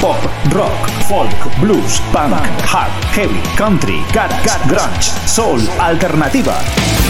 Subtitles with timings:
[0.00, 0.18] Pop,
[0.52, 2.32] rock, folk, blues, punk,
[2.64, 6.58] hard, heavy, country, garage, grunge, soul, alternativa.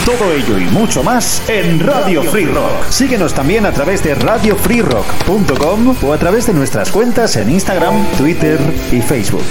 [0.04, 2.90] Todo ello y mucho más en Radio Free Rock.
[2.90, 8.58] Síguenos también a través de radiofreerock.com o a través de nuestras cuentas en Instagram, Twitter
[8.90, 9.44] y Facebook.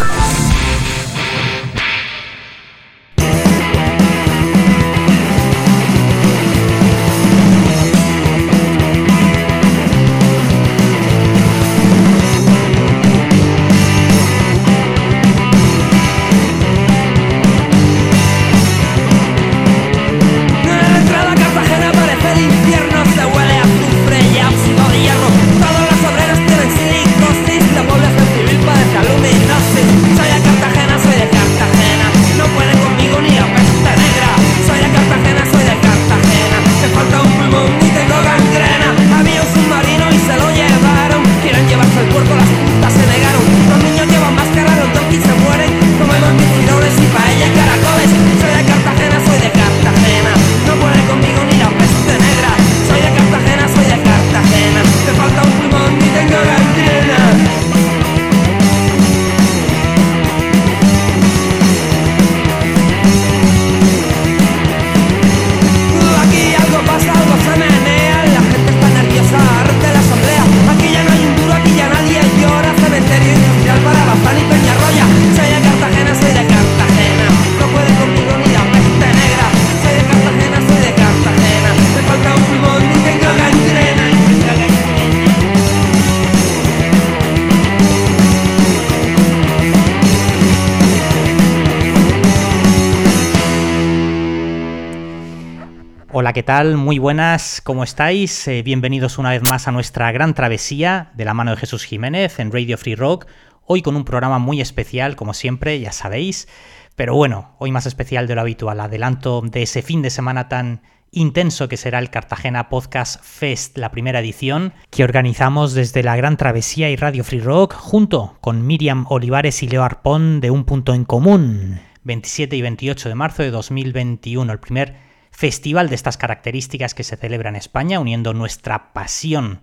[96.33, 96.77] ¿Qué tal?
[96.77, 98.47] Muy buenas, ¿cómo estáis?
[98.47, 102.37] Eh, bienvenidos una vez más a nuestra gran travesía de la mano de Jesús Jiménez
[102.37, 103.25] en Radio Free Rock.
[103.65, 106.47] Hoy con un programa muy especial, como siempre, ya sabéis.
[106.95, 108.79] Pero bueno, hoy más especial de lo habitual.
[108.79, 113.89] Adelanto de ese fin de semana tan intenso que será el Cartagena Podcast Fest, la
[113.89, 119.07] primera edición, que organizamos desde la Gran Travesía y Radio Free Rock, junto con Miriam
[119.09, 123.49] Olivares y Leo Arpón de Un Punto en Común, 27 y 28 de marzo de
[123.49, 125.08] 2021, el primer
[125.39, 129.61] festival de estas características que se celebra en España, uniendo nuestra pasión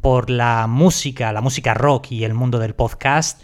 [0.00, 3.42] por la música, la música rock y el mundo del podcast,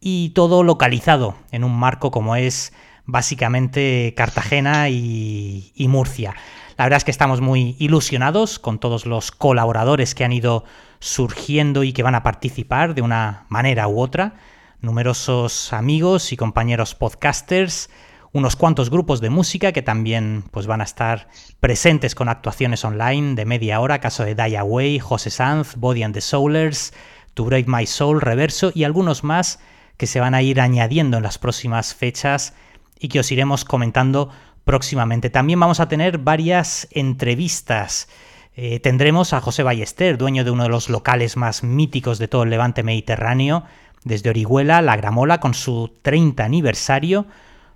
[0.00, 2.72] y todo localizado en un marco como es
[3.04, 6.34] básicamente Cartagena y, Murcia.
[6.78, 10.64] La verdad es que estamos muy ilusionados con todos los colaboradores que han ido
[11.00, 14.36] surgiendo y que van a participar de una manera u otra,
[14.80, 17.90] numerosos amigos y compañeros podcasters,
[18.32, 23.34] unos cuantos grupos de música que también pues, van a estar presentes con actuaciones online
[23.34, 26.92] de media hora, caso de Die Away, José Sanz, Body and the Soulers,
[27.34, 29.58] To Break My Soul, Reverso y algunos más
[29.96, 32.54] que se van a ir añadiendo en las próximas fechas
[32.98, 34.30] y que os iremos comentando
[34.64, 35.30] próximamente.
[35.30, 38.08] También vamos a tener varias entrevistas.
[38.54, 42.44] Eh, tendremos a José Ballester, dueño de uno de los locales más míticos de todo
[42.44, 43.64] el levante mediterráneo,
[44.04, 47.26] desde Orihuela, La Gramola, con su 30 aniversario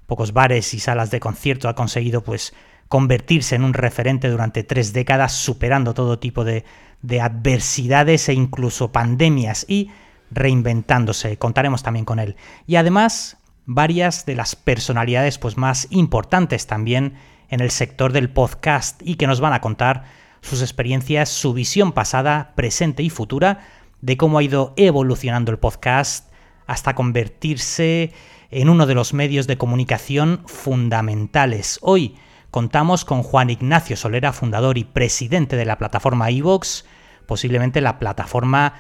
[0.07, 2.55] pocos bares y salas de concierto ha conseguido pues
[2.89, 6.65] convertirse en un referente durante tres décadas, superando todo tipo de,
[7.03, 9.91] de adversidades e incluso pandemias y
[10.31, 11.39] reinventándose.
[11.39, 12.37] Contaremos también con él.
[12.67, 17.15] Y además, varias de las personalidades pues, más importantes también
[17.49, 20.05] en el sector del podcast y que nos van a contar
[20.41, 23.61] sus experiencias, su visión pasada, presente y futura
[24.01, 26.31] de cómo ha ido evolucionando el podcast
[26.67, 28.13] hasta convertirse
[28.55, 31.81] en uno de los medios de comunicación fundamentales.
[31.83, 32.15] Hoy
[32.53, 36.85] contamos con Juan Ignacio Solera, fundador y presidente de la plataforma iVox,
[37.27, 38.75] posiblemente la plataforma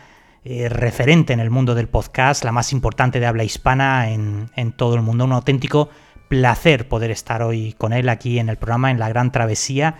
[0.44, 4.94] eh, referente en el mundo del podcast, la más importante de habla hispana en, todo
[4.94, 5.24] el mundo.
[5.24, 5.88] Un auténtico
[6.28, 9.96] placer poder estar hoy con él aquí en el programa, en la gran travesía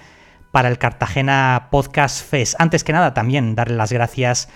[0.52, 2.54] para el Cartagena Podcast Fest.
[2.60, 4.48] Antes que nada, también darle las gracias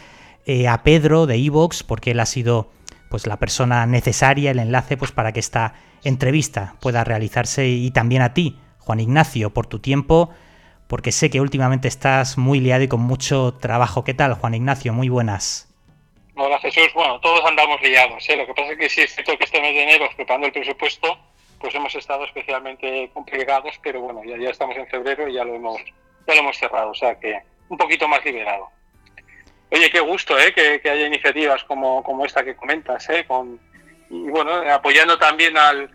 [0.47, 2.71] eh, a Pedro de Evox, porque él ha sido
[3.09, 5.75] pues la persona necesaria, el enlace, pues para que esta
[6.05, 10.31] entrevista pueda realizarse y también a ti, Juan Ignacio, por tu tiempo,
[10.87, 14.05] porque sé que últimamente estás muy liado y con mucho trabajo.
[14.05, 14.93] ¿Qué tal, Juan Ignacio?
[14.93, 15.69] Muy buenas.
[16.41, 18.37] Hola Jesús, bueno, todos andamos liados, ¿eh?
[18.37, 20.53] lo que pasa es que sí es cierto que este mes de enero, preparando el
[20.53, 21.19] presupuesto,
[21.59, 25.57] pues hemos estado especialmente complicados, pero bueno, ya, ya estamos en febrero y ya lo
[25.57, 25.79] hemos,
[26.29, 28.69] ya lo hemos cerrado, o sea que un poquito más liberado.
[29.71, 30.53] Oye, qué gusto ¿eh?
[30.53, 33.25] que, haya iniciativas como, como esta que comentas, ¿eh?
[33.27, 33.61] Con,
[34.11, 35.91] y bueno, apoyando también al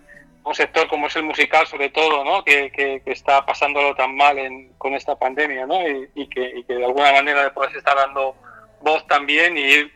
[0.45, 2.43] un sector como es el musical, sobre todo, ¿no?
[2.43, 4.37] que, que, está pasándolo tan mal
[4.77, 5.79] con esta pandemia ¿no?
[6.15, 8.35] y, que, de alguna manera puedas estar dando
[8.81, 9.93] voz también y ir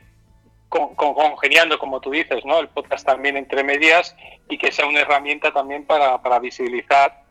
[0.70, 2.60] con, congeniando, como tú dices, ¿no?
[2.60, 4.16] el podcast también entre medias
[4.50, 7.24] y que sea una herramienta también para, para visibilizar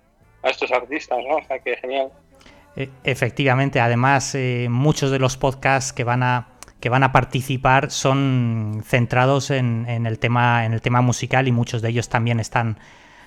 [0.43, 1.19] a estos artistas.
[1.27, 1.37] ¿no?
[1.37, 2.13] O sea, que genial.
[2.77, 7.91] E, efectivamente, además, eh, muchos de los podcasts que van a que van a participar
[7.91, 12.79] son centrados en, el tema en el tema musical y muchos de ellos también están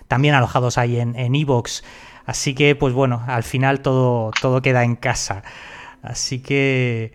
[0.07, 1.84] también alojados ahí en Evox.
[2.30, 5.42] Así que, pues bueno, al final todo, todo queda en casa.
[6.04, 7.12] Así que,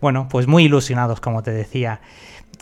[0.00, 2.00] bueno, pues muy ilusionados, como te decía.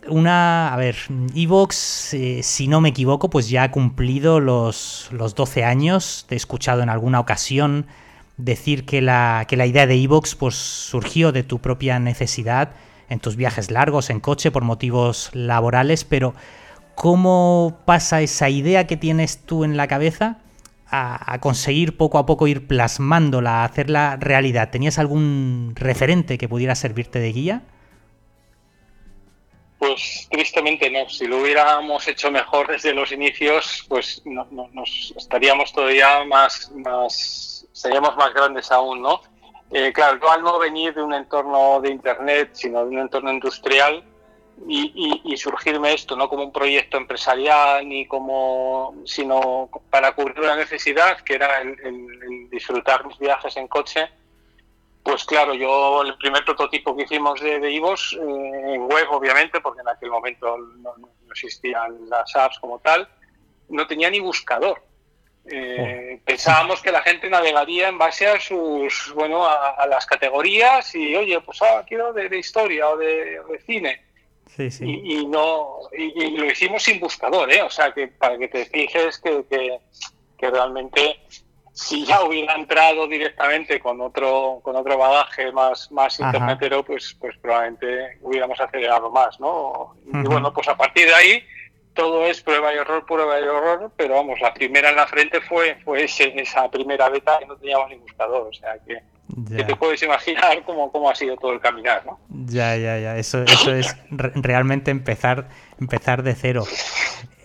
[0.09, 0.97] Una, a ver,
[1.35, 6.27] Evox, eh, si no me equivoco, pues ya ha cumplido los, los 12 años.
[6.29, 7.87] Te he escuchado en alguna ocasión
[8.37, 12.73] decir que la, que la idea de Evox pues, surgió de tu propia necesidad
[13.09, 16.35] en tus viajes largos en coche por motivos laborales, pero
[16.95, 20.39] ¿cómo pasa esa idea que tienes tú en la cabeza
[20.97, 24.71] a, conseguir poco a poco ir plasmándola, a hacerla realidad?
[24.71, 27.63] ¿Tenías algún referente que pudiera servirte de guía?
[29.79, 31.09] Pues tristemente no.
[31.09, 36.73] Si lo hubiéramos hecho mejor desde los inicios, pues nos estaríamos todavía más,
[37.75, 39.21] seríamos más grandes aún, ¿no?
[39.71, 43.33] Eh, claro, yo al no venir de un entorno de Internet, sino de un entorno
[43.33, 44.05] industrial,
[44.69, 51.21] y, surgirme esto, no como un proyecto empresarial, ni como, sino para cubrir una necesidad,
[51.21, 54.09] que era el, disfrutar mis viajes en coche,
[55.03, 59.61] pues claro, yo el primer prototipo que hicimos de, de IVOS, eh, en web obviamente,
[59.61, 63.09] porque en aquel momento no, no, existían las apps como tal,
[63.69, 64.81] no tenía ni buscador.
[65.47, 71.15] Eh, pensábamos que la gente navegaría en base a sus, bueno, a, las categorías y,
[71.15, 74.01] oye, pues ah, quiero de, historia o de, cine.
[74.81, 77.63] Y, no y, lo hicimos sin buscador, ¿eh?
[77.63, 79.45] O sea, que para que te fijes que,
[80.39, 81.21] que, realmente
[81.73, 87.37] si ya hubiera entrado directamente con otro con otro bagaje más más internetero, pues pues
[87.39, 89.97] probablemente hubiéramos acelerado más, ¿no?
[90.07, 91.45] Y bueno, pues a partir de ahí
[91.95, 95.41] todo es prueba y error, prueba y error, pero vamos, la primera en la frente
[95.41, 99.01] fue, fue esa primera beta que no teníamos ni buscador, o sea que,
[99.65, 102.19] te puedes imaginar cómo, cómo, ha sido todo el caminar, ¿no?
[102.47, 105.49] Ya, ya, ya, eso, eso es realmente empezar,
[105.81, 106.65] empezar de cero.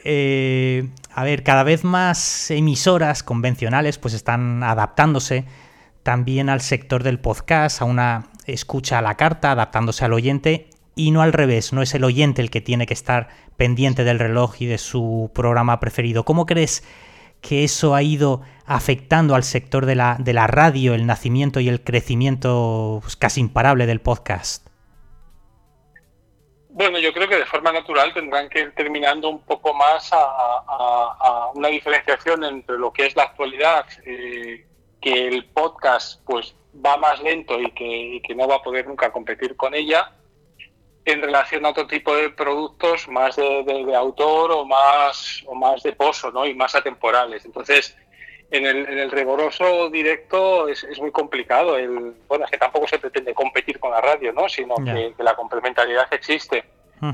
[0.04, 5.46] Eh, a ver, cada vez más emisoras convencionales pues están adaptándose
[6.04, 11.12] también al sector del podcast, a una escucha a la carta, adaptándose al oyente y
[11.12, 14.56] no al revés, no es el oyente el que tiene que estar pendiente del reloj
[14.62, 16.24] y de su programa preferido.
[16.24, 16.82] ¿Cómo crees
[17.42, 21.68] que eso ha ido afectando al sector de la, de la radio, el nacimiento y
[21.68, 24.66] el crecimiento pues, casi imparable del podcast?
[26.70, 31.52] Bueno, yo creo que de forma natural tendrán que ir terminando un poco más a,
[31.54, 34.66] una diferenciación entre lo que es la actualidad, eh,
[35.02, 38.88] que el podcast pues va más lento y que, y que no va a poder
[38.88, 40.14] nunca competir con ella,
[41.06, 45.94] en relación a otro tipo de productos más de, autor o más, o más de
[45.94, 46.46] pozo ¿no?
[46.46, 47.46] y más atemporales.
[47.46, 47.98] Entonces,
[48.52, 51.78] en el, en el rigoroso directo es, es, muy complicado.
[51.78, 54.50] El, bueno, es que tampoco se pretende competir con la radio, ¿no?
[54.50, 56.64] sino que, la complementariedad existe.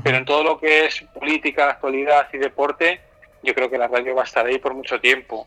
[0.02, 3.00] Pero en todo lo que es política, actualidad y deporte,
[3.44, 5.46] yo creo que la radio va a estar ahí por mucho tiempo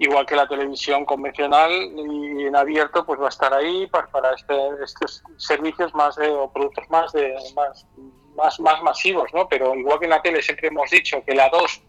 [0.00, 4.34] igual que la televisión convencional y en abierto pues va a estar ahí para, para
[4.34, 7.86] este, estos servicios más de, o productos más de más,
[8.34, 9.46] más, más masivos, ¿no?
[9.46, 11.82] Pero igual que en la tele siempre hemos dicho que la 2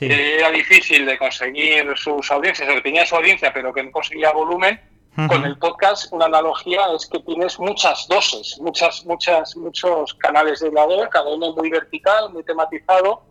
[0.00, 4.30] era difícil de conseguir sus audiencias, o que tenía su audiencia pero que no conseguía
[4.30, 4.80] volumen,
[5.26, 10.70] con el podcast una analogía es que tienes muchas dosis, muchas, muchas, muchos canales de
[10.70, 13.24] lado, cada uno muy vertical, muy tematizado,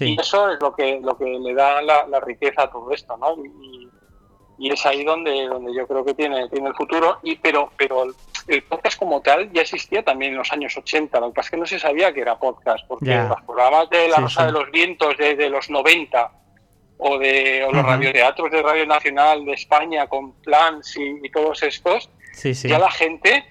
[0.00, 3.36] y eso es lo que, lo que le da la, riqueza a todo esto, ¿no?
[3.44, 7.18] Y, es ahí donde, donde yo creo que tiene, tiene el futuro.
[7.22, 8.06] Y, pero, pero
[8.48, 11.50] el podcast como tal ya existía también en los años 80, lo que pasa es
[11.50, 14.70] que no se sabía que era podcast, porque los programas de La Rosa de los
[14.70, 16.32] Vientos desde los 90
[16.98, 22.10] o de o los radioteatros de Radio Nacional de España con Plans y, todos estos,
[22.42, 23.44] ya la gente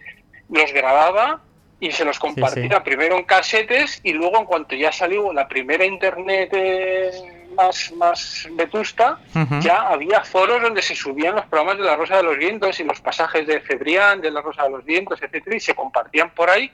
[0.50, 1.42] los grababa
[1.84, 5.84] y se los compartía primero en casetes y luego en cuanto ya salió la primera
[5.84, 7.12] internet eh,
[7.58, 9.20] más, más vetusta,
[9.60, 12.86] ya había foros donde se subían los programas de La Rosa de los Vientos y
[12.86, 16.50] los pasajes de Cebrián, de La Rosa de los Vientos, etcétera, y se compartían por
[16.50, 16.72] ahí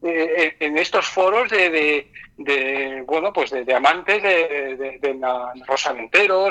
[0.00, 5.52] eh, en estos foros de, de, bueno pues de, amantes de, de, la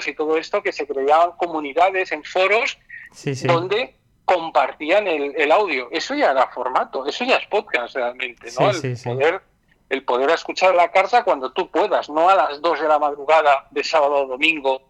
[0.06, 2.78] y todo esto que se creaban comunidades en foros
[3.44, 3.96] donde
[4.34, 5.90] compartían el, audio.
[5.92, 8.70] Eso ya era formato, eso ya es podcast realmente, ¿no?
[8.70, 9.42] el, Poder,
[9.90, 13.68] el poder escuchar la carta cuando tú puedas, no a las 2 de la madrugada
[13.72, 14.82] de sábado o domingo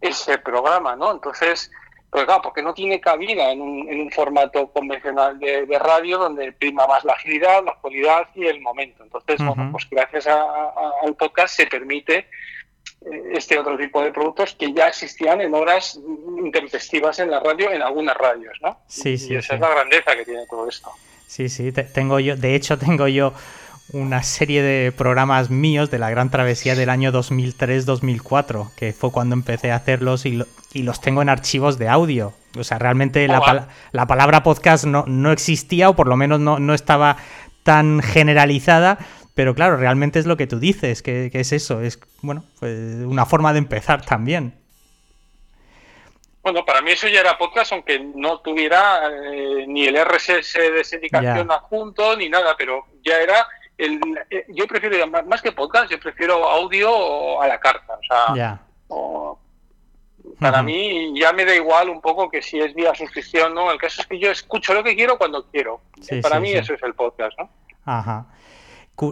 [0.00, 1.12] ese programa, ¿no?
[1.12, 1.70] Entonces,
[2.10, 6.52] pues claro, porque no tiene cabida en un, en un formato convencional de, radio donde
[6.52, 9.02] prima más la agilidad, la actualidad y el momento.
[9.04, 12.26] Entonces, bueno, pues gracias al podcast se permite
[13.32, 16.00] este otro tipo de productos que ya existían en horas
[16.38, 18.80] intempestivas en la radio, en algunas radios, ¿no?
[18.86, 19.34] Sí, sí.
[19.34, 20.90] Y esa es la grandeza que tiene todo esto.
[21.26, 23.32] Sí, sí, tengo yo, de hecho tengo yo
[23.92, 29.34] una serie de programas míos de la Gran Travesía del año 2003-2004, que fue cuando
[29.34, 32.34] empecé a hacerlos y, los tengo en archivos de audio.
[32.58, 36.58] O sea, realmente la, la, palabra podcast no, no, existía o por lo menos no,
[36.58, 37.16] no, estaba
[37.62, 38.98] tan generalizada,
[39.38, 43.24] pero claro, realmente es lo que tú dices, que, es eso, es bueno, pues una
[43.24, 44.52] forma de empezar también.
[46.42, 50.82] Bueno, para mí eso ya era podcast, aunque no tuviera eh, ni el RSS de
[50.82, 53.46] sindicación adjunto ni nada, pero ya era
[53.78, 54.00] eh,
[54.48, 57.96] yo prefiero, más que podcast, yo prefiero audio a la carta.
[57.96, 58.60] O sea,
[60.40, 63.70] para mí ya me da igual un poco que si es vía suscripción, ¿no?
[63.70, 65.80] El caso es que yo escucho lo que quiero cuando quiero.
[66.22, 67.48] para mí eso es el podcast, ¿no?
[67.84, 68.26] Ajá.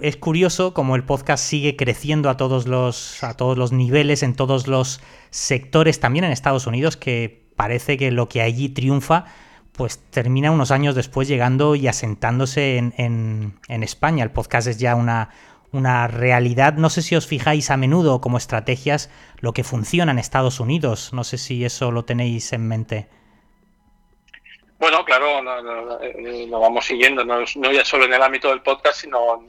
[0.03, 4.35] Es curioso como el podcast sigue creciendo a todos los a todos los niveles, en
[4.35, 5.01] todos los
[5.31, 9.27] sectores, también en Estados Unidos, que parece que lo que allí triunfa
[9.73, 14.25] pues termina unos años después llegando y asentándose en, España.
[14.25, 15.29] El podcast es ya una,
[15.71, 16.75] una, realidad.
[16.75, 21.13] No sé si os fijáis a menudo como estrategias lo que funciona en Estados Unidos.
[21.13, 23.09] No sé si eso lo tenéis en mente.
[24.79, 25.41] Bueno, claro,
[26.03, 29.43] eh, lo, vamos siguiendo, no, ya solo en el ámbito del podcast, sino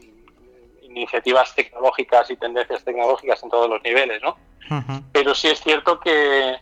[0.97, 4.37] iniciativas tecnológicas y tendencias tecnológicas en todos los niveles, ¿no?
[5.13, 6.57] Pero sí es cierto que,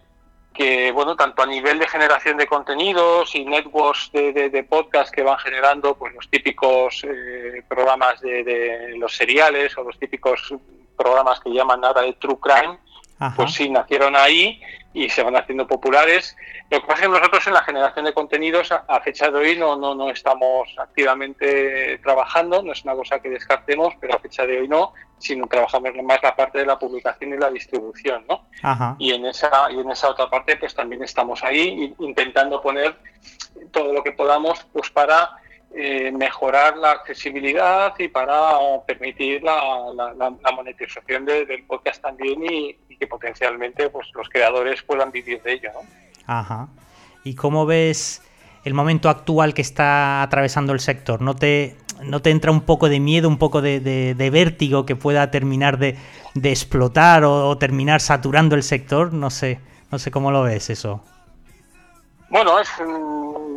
[0.55, 5.37] que, bueno, tanto a nivel de generación de contenidos y networks de, podcast que van
[5.39, 10.53] generando, pues los típicos eh, programas de, los seriales o los típicos
[10.97, 12.77] programas que llaman ahora de True Crime,
[13.35, 14.61] pues sí, nacieron ahí
[14.93, 16.35] y se van haciendo populares.
[16.69, 19.57] Lo que pasa es que nosotros en la generación de contenidos a, fecha de hoy
[19.57, 24.45] no, no, no estamos activamente trabajando, no es una cosa que descartemos, pero a fecha
[24.45, 28.47] de hoy no, sino trabajamos más la parte de la publicación y la distribución, ¿no?
[28.97, 32.95] Y en esa y en esa otra parte pues también estamos ahí intentando poner
[33.71, 35.37] todo lo que podamos pues para
[35.77, 38.53] eh, mejorar la accesibilidad y para
[38.87, 39.59] permitir la,
[40.15, 45.69] la, monetización del podcast también y, que potencialmente pues los creadores puedan vivir de ello,
[45.73, 45.81] ¿no?
[46.27, 46.67] Ajá.
[47.23, 48.21] ¿Y cómo ves
[48.63, 51.21] el momento actual que está atravesando el sector?
[51.21, 55.31] ¿No te, no te entra un poco de miedo, un poco de, vértigo que pueda
[55.31, 55.97] terminar de,
[56.43, 59.13] explotar o, terminar saturando el sector?
[59.13, 59.59] No sé,
[59.91, 61.03] no sé cómo lo ves eso.
[62.29, 62.69] Bueno, es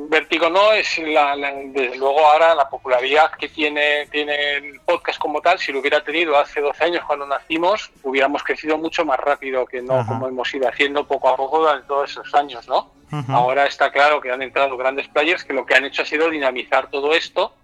[0.08, 5.40] vértigo no, es la, desde luego ahora la popularidad que tiene, tiene el podcast como
[5.40, 9.66] tal, si lo hubiera tenido hace 12 años cuando nacimos, hubiéramos crecido mucho más rápido
[9.66, 12.90] que no como hemos ido haciendo poco a poco durante todos esos años, ¿no?
[13.28, 16.28] Ahora está claro que han entrado grandes players que lo que han hecho ha sido
[16.28, 17.54] dinamizar todo esto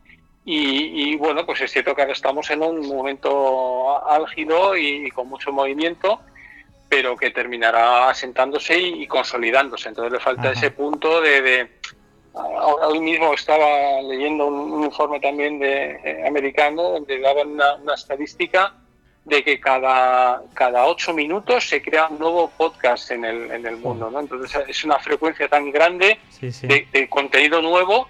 [0.47, 5.53] y, bueno, pues es cierto que ahora estamos en un momento álgido y, con mucho
[5.53, 6.21] movimiento,
[6.95, 9.89] pero que terminará asentándose y, consolidándose.
[9.89, 11.69] Entonces le falta ese punto de,
[12.33, 18.75] hoy mismo estaba leyendo un, informe también de eh, americano donde daban una, estadística
[19.25, 23.79] de que cada, cada ocho minutos se crea un nuevo podcast en el, en el
[23.79, 24.11] mundo.
[24.11, 24.21] ¿no?
[24.21, 28.09] Entonces es una frecuencia tan grande de, contenido nuevo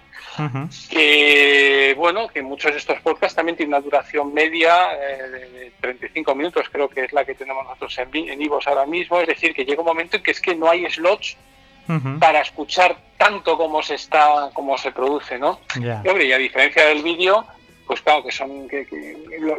[0.89, 6.35] que bueno, que muchos de estos podcasts también tienen una duración media eh, de 35
[6.35, 9.53] minutos, creo que es la que tenemos nosotros en, en Ivos ahora mismo, es decir,
[9.53, 11.37] que llega un momento en que es que no hay slots
[12.19, 15.59] para escuchar tanto como se está, como se produce, ¿no?
[15.79, 17.45] Y, a diferencia del vídeo,
[17.85, 18.87] pues claro, que son que,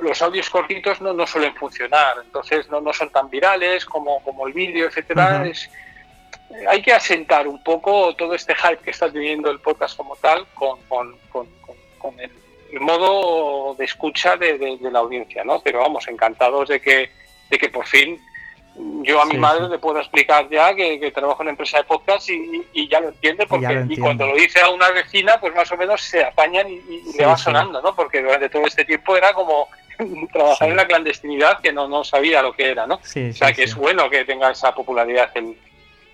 [0.02, 4.46] los audios cortitos no, no suelen funcionar, entonces no, no son tan virales como, como
[4.46, 5.46] el vídeo, etcétera.
[5.46, 5.70] es,
[6.68, 10.46] hay que asentar un poco todo este hype que está teniendo el podcast como tal
[10.54, 10.78] con,
[12.18, 15.60] el, modo de escucha de, la audiencia, ¿no?
[15.60, 17.10] Pero vamos, encantados de que,
[17.50, 18.20] de que por fin
[19.02, 22.88] yo a mi madre le puedo explicar ya que, trabajo en empresa de podcast y,
[22.88, 26.00] ya lo entiende, porque y cuando lo dice a una vecina, pues más o menos
[26.00, 27.94] se apañan y, le va sonando, ¿no?
[27.94, 29.68] Porque durante todo este tiempo era como
[30.32, 32.96] trabajar en la clandestinidad que no, no sabía lo que era, ¿no?
[32.96, 35.56] o sea que es bueno que tenga esa popularidad el,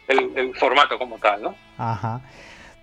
[0.09, 1.55] el, formato como tal, ¿no?
[1.79, 2.21] Ajá.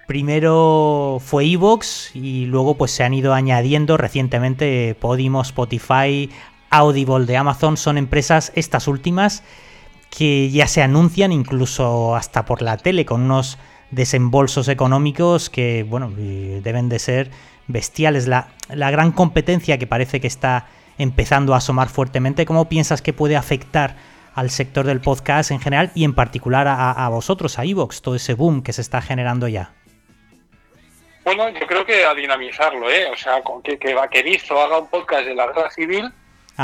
[0.07, 6.31] Primero fue Evox y luego pues se han ido añadiendo recientemente Podimo, Spotify,
[6.71, 7.77] Audible de Amazon.
[7.77, 9.43] Son empresas, estas últimas,
[10.09, 13.57] que ya se anuncian incluso hasta por la tele con unos
[13.91, 17.31] desembolsos económicos que, bueno, deben de ser
[17.67, 18.27] bestiales.
[18.27, 23.13] La, la gran competencia que parece que está empezando a asomar fuertemente, ¿cómo piensas que
[23.13, 23.95] puede afectar
[24.35, 28.33] al sector del podcast en general y en particular a, vosotros, a Evox, todo ese
[28.33, 29.73] boom que se está generando ya?
[31.25, 33.07] Bueno, yo creo que a dinamizarlo, ¿eh?
[33.11, 36.11] O sea, que, que Vaquerizo haga un podcast de la guerra civil,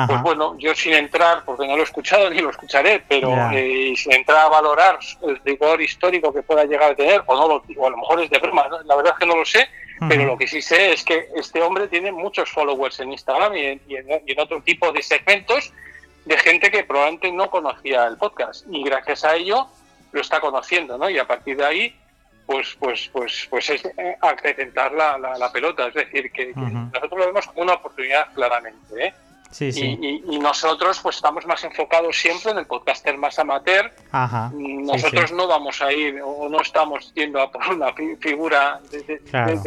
[0.07, 3.93] pues bueno, yo sin entrar, porque no lo he escuchado ni lo escucharé, pero eh,
[3.95, 7.85] sin entrar a valorar el rigor histórico que pueda llegar a tener, o, no lo,
[7.85, 9.69] a lo mejor es de broma, la verdad es que no lo sé,
[10.09, 13.95] pero lo que sí sé es que este hombre tiene muchos followers en Instagram y
[13.95, 15.71] en, otro tipo de segmentos
[16.25, 19.67] de gente que probablemente no conocía el podcast y gracias a ello
[20.11, 21.09] lo está conociendo, ¿no?
[21.09, 21.95] Y a partir de ahí,
[22.45, 27.27] pues, pues, pues, pues es eh, acrecentar la, la, pelota, es decir, que, nosotros lo
[27.27, 29.13] vemos como una oportunidad claramente, ¿eh?
[29.59, 33.91] Y, nosotros pues estamos más enfocados siempre en el podcaster más amateur.
[34.53, 39.21] nosotros no vamos a ir o no estamos yendo a por una figura de,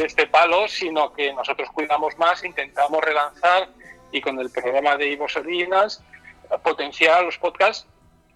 [0.05, 3.69] este palo, sino que nosotros cuidamos más, intentamos relanzar
[4.11, 6.03] y con el programa de Ivo Salinas
[6.63, 7.87] potenciar los podcasts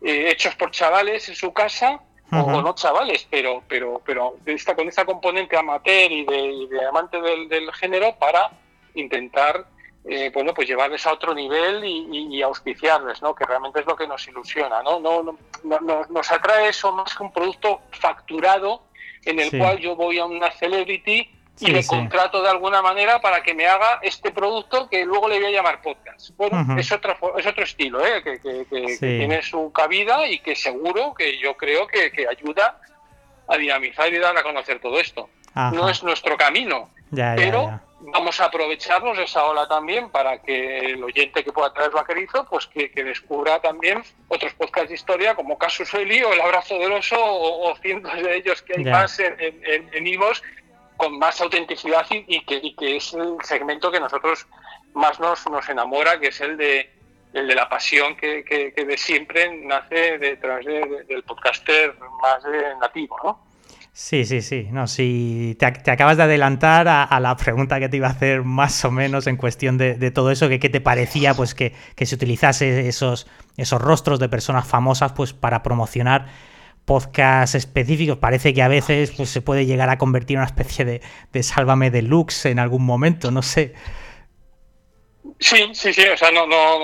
[0.01, 1.99] eh, hechos por chavales en su casa
[2.31, 7.47] o no chavales, pero pero pero esta, con esta componente amateur y de, amante del,
[7.47, 8.49] del género para
[8.95, 9.67] intentar
[10.05, 13.33] eh, bueno, pues llevarles a otro nivel y, auspiciarles, ¿no?
[13.33, 14.99] Que realmente es lo que nos ilusiona, ¿no?
[14.99, 18.83] no, no, nos atrae eso más que un producto facturado
[19.23, 21.29] en el cual yo voy a una celebrity
[21.59, 25.39] y le contrato de alguna manera para que me haga este producto que luego le
[25.39, 26.31] voy a llamar podcast.
[26.35, 28.23] Bueno, es, otro, es otro estilo, ¿eh?
[28.23, 32.79] que, tiene su cabida y que seguro que yo creo que, ayuda
[33.47, 35.29] a dinamizar y dar a conocer todo esto.
[35.55, 37.79] No es nuestro camino, pero
[38.11, 42.45] vamos a aprovecharnos de esa ola también para que el oyente que pueda traer vaquerizo,
[42.49, 46.91] pues que, descubra también otros podcasts de historia como Casus Eli o El Abrazo del
[46.91, 50.19] Oso o, cientos de ellos que hay más en, en, en
[50.97, 54.45] con más autenticidad y, que, que, es el segmento que nosotros
[54.93, 56.89] más nos, nos enamora, que es el de
[57.33, 62.43] el de la pasión que, que, de siempre nace detrás del podcaster más
[62.79, 63.52] nativo, ¿no?
[63.95, 64.69] Sí, sí, sí.
[64.71, 68.83] No, si te, acabas de adelantar a, la pregunta que te iba a hacer más
[68.85, 72.87] o menos en cuestión de, todo eso, que qué te parecía pues que, se utilizase
[72.87, 76.25] esos, esos rostros de personas famosas pues para promocionar
[76.85, 78.17] podcasts específicos.
[78.17, 81.01] Parece que a veces pues, se puede llegar a convertir en una especie de,
[81.31, 83.75] de sálvame deluxe en algún momento, no sé.
[85.39, 86.79] Sí, sí, sí, o sea, no, no,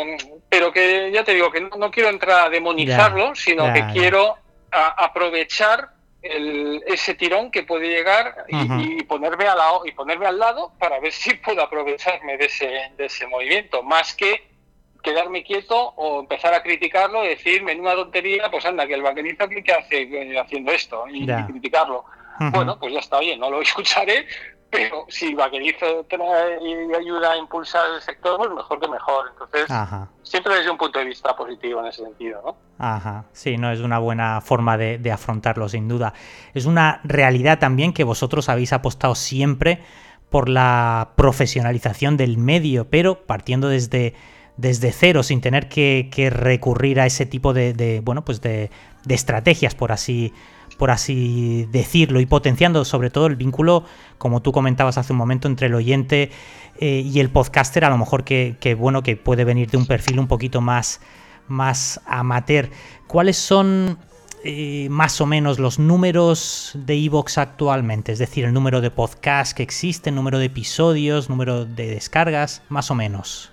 [0.48, 4.36] pero que ya te digo que no, quiero entrar a demonizarlo, sino que quiero
[4.72, 11.00] aprovechar ese tirón que puede llegar y, ponerme al lado y ponerme al lado para
[11.00, 13.84] ver si puedo aprovecharme de ese, de ese movimiento.
[13.84, 14.50] Más que
[15.02, 19.48] quedarme quieto o empezar a criticarlo y decir una tontería pues anda que el banquerista
[19.48, 22.04] que hace haciendo esto y, criticarlo
[22.52, 24.26] bueno pues ya está bien no lo escucharé
[24.70, 29.26] pero si Vaquerizo trae y ayuda a impulsar el sector, pues mejor que mejor.
[29.32, 29.68] Entonces,
[30.22, 32.58] siempre desde un punto de vista positivo en ese sentido, ¿no?
[32.78, 36.14] Ajá, sí, no es una buena forma de, afrontarlo, sin duda.
[36.54, 39.84] Es una realidad también que vosotros habéis apostado siempre
[40.30, 44.14] por la profesionalización del medio, pero partiendo desde,
[44.58, 48.70] desde cero, sin tener que, recurrir a ese tipo de, bueno, pues de,
[49.04, 50.32] de estrategias, por así
[50.80, 53.84] por así decirlo, y potenciando sobre todo el vínculo,
[54.18, 56.32] como tú comentabas hace un momento, entre el oyente
[56.80, 60.20] eh, y el podcaster, a lo mejor que, bueno, que puede venir de un perfil
[60.20, 61.02] un poquito más,
[61.50, 62.70] más amateur.
[63.08, 64.00] ¿Cuáles son
[64.46, 68.14] eh, más o menos los números de Evox actualmente?
[68.14, 72.90] Es decir, el número de podcasts que existen, número de episodios, número de descargas, más
[72.90, 73.52] o menos.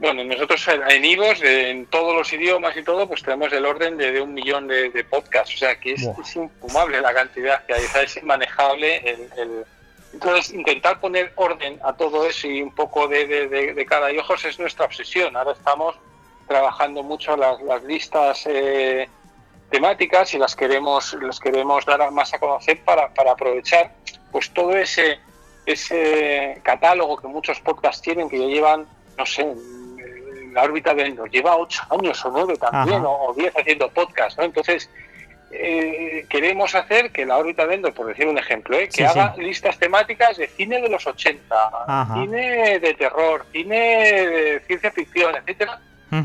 [0.00, 4.20] Bueno, nosotros en IVOS, en todos los idiomas y todo, pues tenemos el orden de,
[4.20, 5.54] un millón de, podcasts.
[5.54, 6.02] O sea, que es,
[6.36, 8.96] infumable la cantidad que hay, es inmanejable.
[8.96, 9.64] El,
[10.12, 14.44] Entonces, intentar poner orden a todo eso y un poco de, de, cada y ojos
[14.44, 15.36] es nuestra obsesión.
[15.36, 15.96] Ahora estamos
[16.46, 19.08] trabajando mucho las, las listas eh,
[19.70, 23.92] temáticas y las queremos, las queremos dar más a conocer para, para aprovechar
[24.32, 25.18] pues todo ese,
[25.66, 29.46] ese catálogo que muchos podcasts tienen, que ya llevan, no sé,
[30.52, 34.44] la órbita de Endor lleva ocho años o nueve también, o, diez haciendo podcast, ¿no?
[34.44, 34.88] Entonces,
[35.50, 38.88] eh, queremos hacer que la órbita de Endor, por decir un ejemplo, ¿eh?
[38.88, 44.90] que haga listas temáticas de cine de los 80, cine de terror, cine de ciencia
[44.90, 45.80] ficción, etcétera,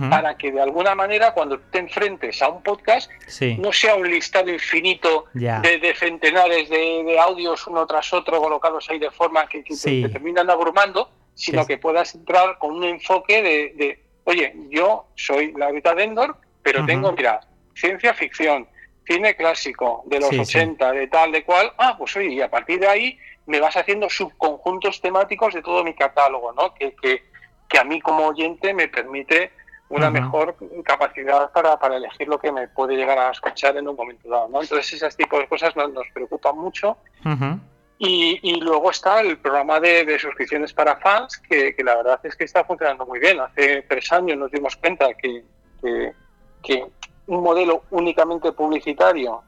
[0.09, 3.09] para que de alguna manera cuando te enfrentes a un podcast
[3.57, 9.11] no sea un listado infinito de, centenares de, audios uno tras otro colocados ahí de
[9.11, 15.05] forma que, te, terminan abrumando, sino que puedas entrar con un enfoque de oye, yo
[15.15, 17.41] soy la órbita de Endor, pero tengo, mira,
[17.75, 18.67] ciencia ficción,
[19.05, 22.79] cine clásico, de los 80, de tal, de cual, ah, pues oye, y a partir
[22.79, 26.73] de ahí me vas haciendo subconjuntos temáticos de todo mi catálogo, ¿no?
[26.73, 27.23] Que, que,
[27.67, 29.51] que a mí como oyente me permite
[29.89, 33.95] una mejor capacidad para, para, elegir lo que me puede llegar a escuchar en un
[33.95, 34.61] momento dado, ¿no?
[34.61, 36.97] Entonces, ese tipo de cosas nos, nos preocupan mucho.
[37.99, 42.19] Y, y, luego está el programa de, de suscripciones para fans, que, que, la verdad
[42.23, 43.39] es que está funcionando muy bien.
[43.39, 45.43] Hace tres años nos dimos cuenta que,
[45.81, 46.11] que,
[46.61, 46.85] que
[47.27, 49.41] un modelo únicamente publicitario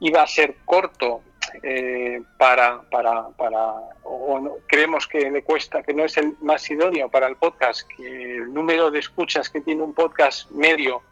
[0.00, 1.22] iba a ser corto
[1.62, 3.74] eh, para, para, para
[4.04, 8.36] o creemos que le cuesta, que no es el más idóneo para el podcast, que
[8.36, 11.02] el número de escuchas que tiene un podcast medio,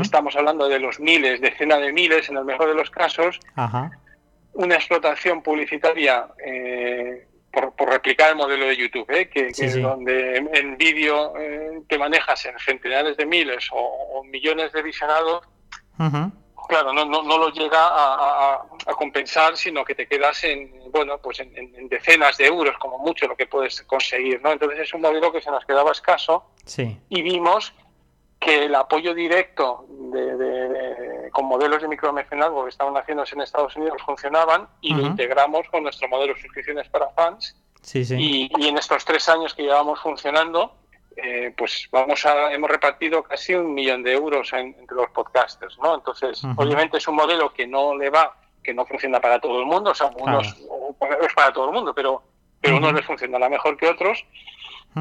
[0.00, 3.40] estamos hablando de los miles, decenas de miles en el mejor de los casos,
[4.56, 9.28] una explotación publicitaria eh, por, replicar el modelo de YouTube, ¿eh?
[9.28, 11.32] que, donde en, vídeo
[11.88, 15.46] te manejas en centenares de miles o, millones de visionados,
[16.66, 18.66] claro, no, no, no lo llega a,
[18.96, 23.36] compensar, sino que te quedas en, bueno, pues en, decenas de euros, como mucho, lo
[23.36, 24.52] que puedes conseguir, ¿no?
[24.52, 26.50] Entonces es un modelo que se nos quedaba escaso
[27.08, 27.72] y vimos
[28.38, 30.36] que el apoyo directo de,
[31.36, 35.82] con modelos de micromecenazgo que estaban haciéndose en Estados Unidos funcionaban y lo integramos con
[35.82, 37.54] nuestro modelo de suscripciones para fans.
[38.18, 40.72] Y, y en estos tres años que llevamos funcionando,
[41.14, 45.96] eh, pues vamos a, hemos repartido casi un millón de euros entre los podcasters, ¿no?
[45.96, 49.66] Entonces, obviamente es un modelo que no le va, que no funciona para todo el
[49.66, 52.22] mundo, o sea, unos es para todo el mundo, pero,
[52.62, 54.24] pero unos les funcionará mejor que otros.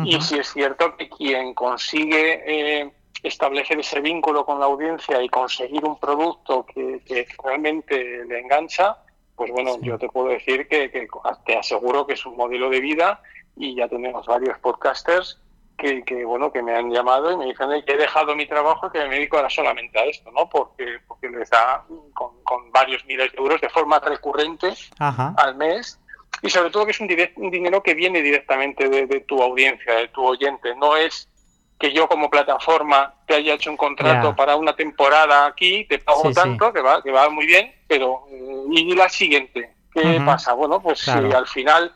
[0.04, 2.92] Y si es cierto que quien consigue eh,
[3.28, 8.98] establecer ese vínculo con la audiencia y conseguir un producto que, realmente le engancha,
[9.36, 11.08] pues bueno, yo te puedo decir que, que
[11.46, 13.22] te aseguro que es un modelo de vida
[13.58, 15.40] y ya tenemos varios podcasters
[15.78, 18.92] que, bueno que me han llamado y me dicen que he dejado mi trabajo y
[18.92, 20.50] que me dedico ahora solamente a esto, ¿no?
[20.50, 21.84] Porque, porque les da
[22.14, 26.00] con, varios miles de euros de forma recurrente al mes
[26.42, 30.08] y sobre todo que es un, un dinero que viene directamente de, tu audiencia, de
[30.10, 30.76] tu oyente.
[30.76, 31.30] No es
[31.78, 36.32] que yo como plataforma te haya hecho un contrato para una temporada aquí, te pago
[36.32, 39.74] tanto, Que, va, que va muy bien, pero eh, ¿y la siguiente?
[39.94, 40.54] ¿Qué pasa?
[40.54, 41.94] Bueno, pues si al final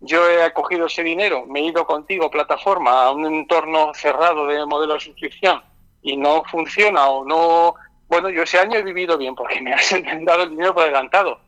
[0.00, 4.64] yo he cogido ese dinero, me he ido contigo, plataforma, a un entorno cerrado de
[4.66, 5.62] modelo de suscripción
[6.02, 7.74] y no funciona o no...
[8.08, 11.40] Bueno, yo ese año he vivido bien porque me has dado el dinero por adelantado.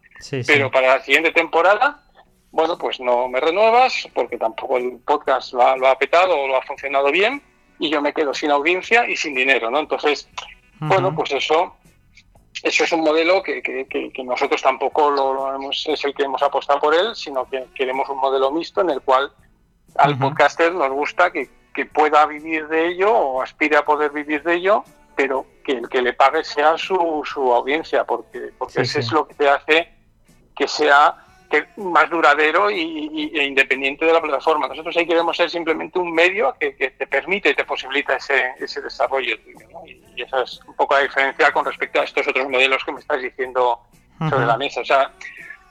[0.46, 2.02] Pero para la siguiente temporada,
[2.50, 6.46] bueno, pues no me renuevas porque tampoco el podcast lo ha, lo ha petado o
[6.46, 7.42] lo ha funcionado bien
[7.78, 9.78] y yo me quedo sin audiencia y sin dinero, ¿no?
[9.78, 10.28] Entonces,
[10.80, 11.74] bueno, pues eso
[12.64, 16.80] eso es un modelo que, que, nosotros tampoco lo, hemos, es el que hemos apostado
[16.80, 19.30] por él, sino que queremos un modelo mixto en el cual
[19.96, 21.48] al podcaster nos gusta que,
[21.92, 24.84] pueda vivir de ello o aspire a poder vivir de ello,
[25.16, 29.26] pero que el que le pague sea su, su audiencia, porque, porque eso es lo
[29.26, 29.92] que te hace
[30.54, 31.23] que sea
[31.76, 34.68] más duradero y, e independiente de la plataforma.
[34.68, 38.80] Nosotros ahí queremos ser simplemente un medio que, te permite y te posibilita ese, ese
[38.80, 39.36] desarrollo
[40.16, 43.00] y, esa es un poco la diferencia con respecto a estos otros modelos que me
[43.00, 43.80] estás diciendo
[44.30, 44.80] sobre la mesa.
[44.80, 45.10] O sea,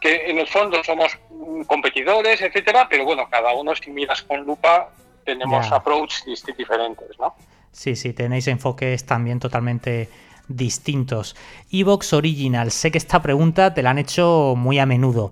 [0.01, 1.17] que en el fondo somos
[1.65, 4.89] competidores, etcétera, pero bueno, cada uno si miras con lupa
[5.23, 7.33] tenemos approaches diferentes, ¿no?
[7.71, 10.09] Sí, sí, tenéis enfoques también totalmente
[10.47, 11.35] distintos.
[11.71, 15.31] Evox Original, sé que esta pregunta te la han hecho muy a menudo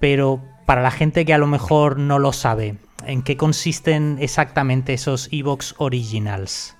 [0.00, 2.76] pero para la gente que a lo mejor no lo sabe,
[3.06, 6.76] ¿en qué consisten exactamente esos Evox Originals?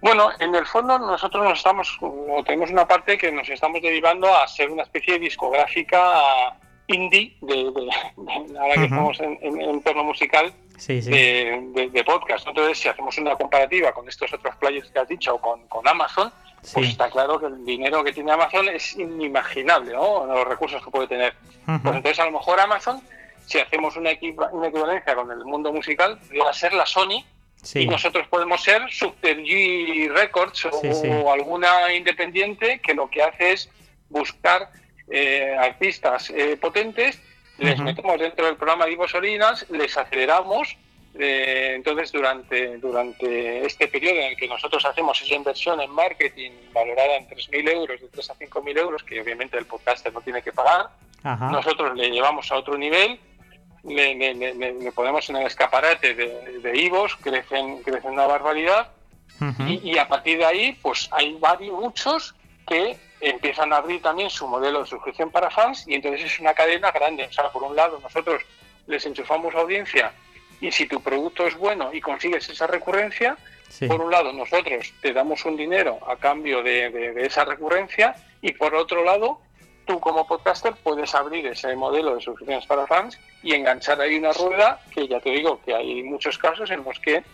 [0.00, 4.34] Bueno, en el fondo nosotros nos estamos, o tenemos una parte que nos estamos derivando
[4.34, 7.72] a ser una especie de discográfica indie, de,
[8.58, 10.52] ahora que estamos en, en, entorno musical,
[10.86, 12.48] De, podcast.
[12.48, 15.86] Entonces, si hacemos una comparativa con estos otros players que has dicho, o con, con
[15.86, 16.32] Amazon,
[16.72, 20.26] pues está claro que el dinero que tiene Amazon es inimaginable, ¿no?
[20.26, 21.34] Los recursos que puede tener.
[21.64, 23.02] Pues entonces a lo mejor Amazon,
[23.46, 24.10] si hacemos una,
[24.52, 27.24] una equivalencia con el mundo musical, podría ser la Sony
[27.74, 33.70] y nosotros podemos ser Super G Records o, alguna independiente que lo que hace es
[34.08, 34.70] buscar
[35.08, 37.20] eh, artistas eh, potentes,
[37.58, 40.76] les metemos dentro del programa de Ivos Originals, les aceleramos
[41.18, 46.52] eh, entonces, durante, durante este periodo en el que nosotros hacemos esa inversión en marketing
[46.72, 50.42] valorada en 3.000 euros, de 3 a 5.000 euros, que obviamente el podcaster no tiene
[50.42, 50.88] que pagar,
[51.50, 53.20] nosotros le llevamos a otro nivel,
[53.84, 58.88] le, ponemos en el escaparate de, IVOS, crecen, crecen una barbaridad,
[59.68, 62.34] y, a partir de ahí, pues hay varios, muchos
[62.66, 66.54] que empiezan a abrir también su modelo de suscripción para fans, y entonces es una
[66.54, 67.24] cadena grande.
[67.24, 68.42] O sea, por un lado, nosotros
[68.86, 70.12] les enchufamos audiencia
[70.62, 73.36] Y si tu producto es bueno y consigues esa recurrencia,
[73.88, 78.72] por un lado nosotros te damos un dinero a cambio de, esa recurrencia y por
[78.76, 79.40] otro lado
[79.86, 84.32] tú como podcaster puedes abrir ese modelo de suscripciones para fans y enganchar ahí una
[84.32, 87.24] rueda que ya te digo que hay muchos casos en los que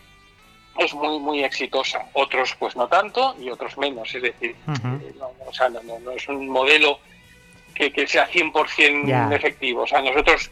[0.79, 2.05] es muy muy exitosa.
[2.13, 4.15] Otros pues no tanto y otros menos.
[4.15, 6.99] Es decir eh, no, es un modelo
[7.75, 9.83] que, que sea 100% efectivo.
[9.83, 10.49] O sea nosotros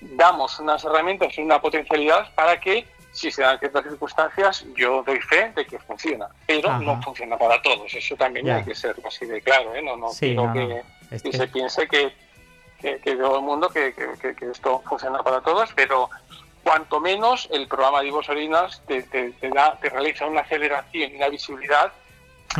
[0.00, 5.20] damos unas herramientas y una potencialidad para que si se dan ciertas circunstancias, yo doy
[5.20, 7.92] fe de que funciona, pero no funciona para todos.
[7.92, 9.82] Eso también hay que ser así de claro, ¿eh?
[9.82, 12.12] No, no quiero que, se piense que,
[12.80, 13.94] que, todo el mundo que,
[14.52, 16.08] esto funciona para todos, pero
[16.62, 21.28] cuanto menos el programa de Orinas te, te, da, te realiza una aceleración y una
[21.28, 21.92] visibilidad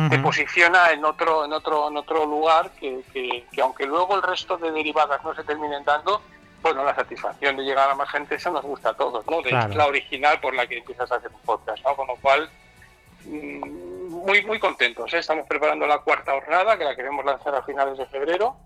[0.09, 4.55] te posiciona en otro en otro en otro lugar que, que, aunque luego el resto
[4.57, 6.21] de derivadas no se terminen dando
[6.61, 9.41] bueno, la satisfacción de llegar a más gente, eso nos gusta a todos, ¿no?
[9.41, 11.95] De es la original por la que empiezas a hacer un podcast, ¿no?
[11.95, 12.49] Con lo cual,
[13.25, 15.19] mm, muy, muy contentos, ¿eh?
[15.19, 18.57] Estamos preparando la cuarta jornada, que la queremos lanzar a finales de febrero.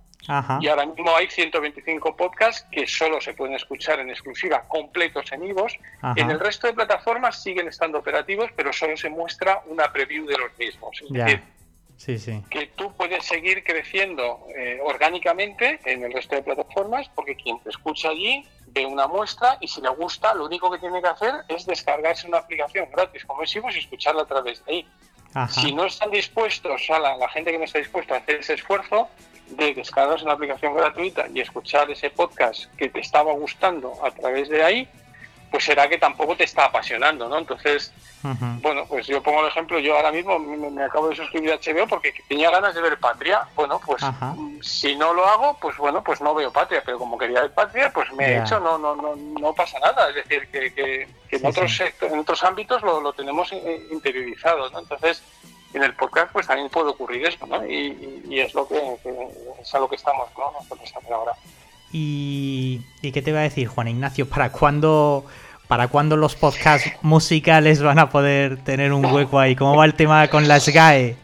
[0.62, 5.44] Y ahora mismo hay 125 podcasts que solo se pueden escuchar en exclusiva, completos en
[5.44, 5.78] IVOS.
[6.16, 10.38] En el resto de plataformas siguen estando operativos, pero solo se muestra una preview de
[10.38, 11.02] los mismos.
[11.02, 11.44] Es decir,
[12.04, 12.44] Sí, sí.
[12.50, 17.70] que tú puedes seguir creciendo eh, orgánicamente en el resto de plataformas porque quien te
[17.70, 21.34] escucha allí ve una muestra y si le gusta lo único que tiene que hacer
[21.48, 24.88] es descargarse una aplicación gratis como decimos y escucharla a través de ahí.
[25.50, 29.08] Si no están dispuestos, a la, gente que no está dispuesta a hacer ese esfuerzo
[29.48, 34.50] de descargarse una aplicación gratuita y escuchar ese podcast que te estaba gustando a través
[34.50, 34.90] de ahí,
[35.54, 37.38] pues será que tampoco te está apasionando, ¿no?
[37.38, 41.58] Entonces, bueno, pues yo pongo el ejemplo, yo ahora mismo me, acabo de suscribir a
[41.58, 44.02] HBO porque tenía ganas de ver Patria, bueno, pues
[44.64, 47.92] si no lo hago, pues bueno, pues no veo Patria, pero como quería ver Patria,
[47.94, 51.80] pues me he hecho, no, no, no, no pasa nada, es decir, que, en, otros
[52.02, 53.54] en otros ámbitos lo, tenemos
[53.92, 54.80] interiorizado, ¿no?
[54.80, 55.22] Entonces,
[55.76, 57.64] en el podcast pues también puede ocurrir eso, ¿no?
[57.64, 58.82] Y, es lo que,
[59.62, 60.52] es a lo que estamos, ¿no?
[60.52, 61.34] Nosotros ahora.
[61.92, 64.28] ¿Y, ¿Y qué te va a decir, Juan Ignacio?
[64.28, 65.26] ¿Para cuándo,
[65.74, 69.56] ¿Para cuándo los podcasts musicales van a poder tener un hueco ahí?
[69.56, 71.18] ¿Cómo va el tema con las GAE?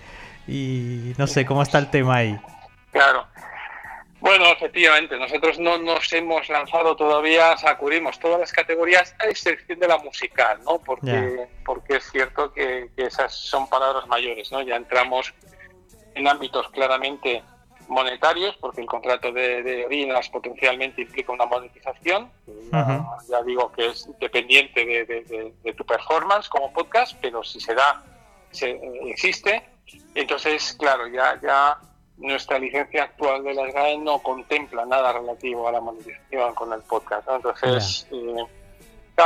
[0.48, 2.36] Y no sé, ¿cómo está el tema ahí?
[2.92, 3.28] Claro.
[4.20, 9.88] Bueno, efectivamente, nosotros no nos hemos lanzado todavía, sacudimos todas las categorías, a excepción de
[9.88, 10.80] la musical, ¿no?
[10.80, 14.64] Porque, porque es cierto que, que esas son palabras mayores, ¿no?
[14.64, 15.32] Ya entramos
[16.16, 17.44] en ámbitos claramente
[17.90, 22.32] monetarios, porque el contrato de, de Orinas potencialmente implica una monetización.
[22.72, 28.04] ya, digo que es dependiente de, tu performance como podcast, pero si se da,
[28.52, 29.64] se, existe.
[30.14, 31.78] Entonces, claro, ya, ya
[32.18, 36.82] nuestra licencia actual de las GAE no contempla nada relativo a la monetización con el
[36.82, 37.28] podcast.
[37.28, 38.46] Entonces, eh,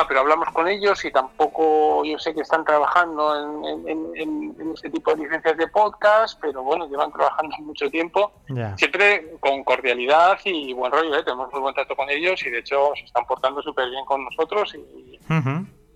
[0.08, 5.12] pero hablamos con ellos y tampoco yo sé que están trabajando en, en, este tipo
[5.12, 8.32] de licencias de podcast, pero bueno, llevan trabajando mucho tiempo,
[8.76, 11.24] siempre con cordialidad y buen rollo, ¿eh?
[11.24, 14.26] tenemos muy buen trato con ellos y de hecho se están portando súper bien con
[14.26, 14.74] nosotros.
[14.76, 15.20] Y,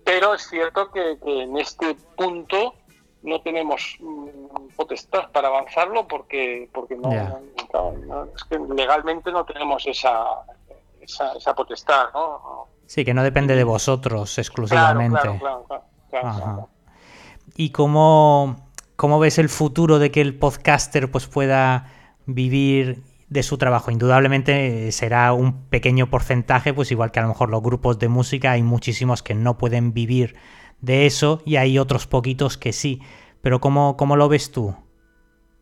[0.04, 2.74] Pero es cierto que, en este punto
[3.22, 7.10] no tenemos mm, potestad para avanzarlo porque porque no,
[8.34, 10.24] es que legalmente no tenemos esa,
[11.00, 12.68] esa, esa potestad, ¿no?
[12.88, 15.28] Sí, que no depende de vosotros exclusivamente.
[17.54, 21.92] ¿Y cómo, cómo, ves el futuro de que el podcaster pues, pueda
[22.24, 23.90] vivir de su trabajo?
[23.90, 28.52] Indudablemente será un pequeño porcentaje, pues igual que a lo mejor los grupos de música,
[28.52, 30.36] hay muchísimos que no pueden vivir
[30.80, 33.02] de eso y hay otros poquitos que sí.
[33.42, 34.74] Pero ¿cómo, cómo lo ves tú?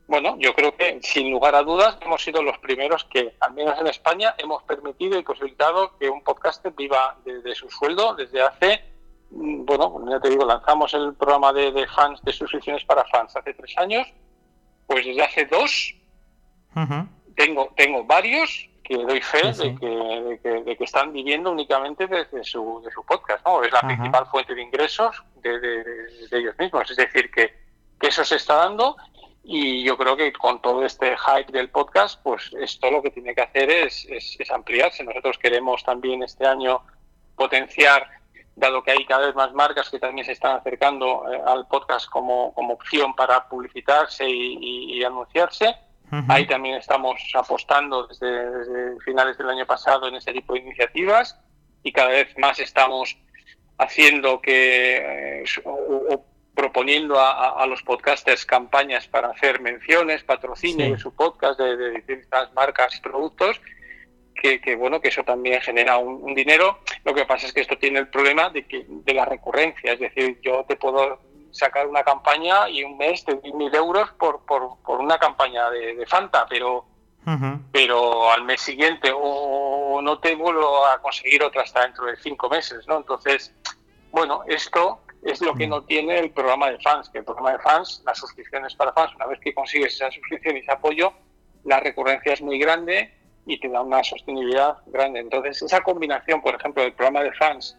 [0.09, 3.79] Bueno, yo creo que sin lugar a dudas hemos sido los primeros que, al menos
[3.81, 8.85] en España, hemos permitido y posibilitado que un podcaster viva de, su sueldo desde hace,
[9.31, 13.53] mm, bueno, ya te digo, lanzamos el programa de, fans, de suscripciones para fans hace
[13.55, 14.07] tres años,
[14.87, 15.95] pues desde hace dos
[17.35, 19.75] tengo, tengo varios que doy fe De,
[20.40, 23.62] que, de, que, están viviendo únicamente desde su, de su podcast, ¿no?
[23.64, 25.83] Es la principal fuente de ingresos de,
[26.31, 27.53] ellos mismos, es decir, que,
[27.99, 28.97] que eso se está dando
[29.48, 33.32] y yo creo que con todo este hype del podcast, pues esto lo que tiene
[33.32, 35.04] que hacer es, es, ampliarse.
[35.04, 36.82] Nosotros queremos también este año
[37.37, 38.11] potenciar,
[38.56, 42.11] dado que hay cada vez más marcas que también se están acercando eh, al podcast
[42.11, 45.76] como, como, opción para publicitarse y, anunciarse.
[46.28, 51.38] Ahí también estamos apostando desde, finales del año pasado en este tipo de iniciativas
[51.85, 53.16] y cada vez más estamos
[53.78, 55.44] haciendo que eh,
[56.57, 62.97] proponiendo a, los podcasters campañas para hacer menciones, patrocinio de su podcast de, distintas marcas
[62.97, 63.61] y productos,
[64.35, 66.79] que, bueno, que eso también genera un, dinero.
[67.05, 70.01] Lo que pasa es que esto tiene el problema de, que, de la recurrencia, es
[70.01, 74.40] decir, yo te puedo sacar una campaña y un mes te doy mil euros por,
[74.47, 76.87] por, por una campaña de, Fanta, pero,
[77.71, 82.49] pero al mes siguiente o no te vuelvo a conseguir otra hasta dentro de cinco
[82.49, 82.97] meses, ¿no?
[82.97, 83.53] Entonces,
[84.11, 85.71] bueno, esto es lo que mm.
[85.71, 89.15] no tiene el programa de fans, que el programa de fans, las suscripciones para fans,
[89.17, 91.12] una vez que consigues esa suscripción y ese apoyo,
[91.65, 93.12] la recurrencia es muy grande
[93.45, 95.21] y te da una sostenibilidad grande.
[95.21, 97.77] Entonces, esa combinación, por ejemplo, del programa de fans,